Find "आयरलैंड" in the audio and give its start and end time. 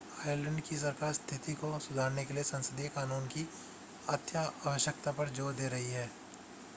0.19-0.61